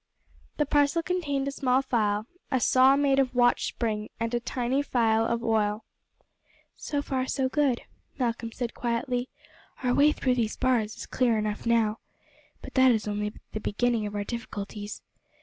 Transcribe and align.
The 0.57 0.65
parcel 0.65 1.03
contained 1.03 1.47
a 1.47 1.51
small 1.51 1.83
file, 1.83 2.25
a 2.49 2.59
saw 2.59 2.95
made 2.95 3.19
of 3.19 3.35
watch 3.35 3.67
spring, 3.67 4.09
and 4.19 4.33
a 4.33 4.39
tiny 4.39 4.81
phial 4.81 5.27
of 5.27 5.43
oil. 5.43 5.85
"So 6.75 7.03
far 7.03 7.27
so 7.27 7.47
good," 7.47 7.83
Malcolm 8.17 8.51
said 8.51 8.73
quietly. 8.73 9.29
"Our 9.83 9.93
way 9.93 10.11
through 10.11 10.33
these 10.33 10.57
bars 10.57 10.97
is 10.97 11.05
clear 11.05 11.37
enough 11.37 11.67
now. 11.67 11.99
But 12.63 12.73
that 12.73 12.89
is 12.89 13.07
only 13.07 13.31
the 13.51 13.59
beginning 13.59 14.07
of 14.07 14.15
our 14.15 14.23
difficulties. 14.23 15.03